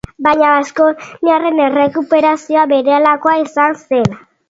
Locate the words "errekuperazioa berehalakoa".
1.67-3.41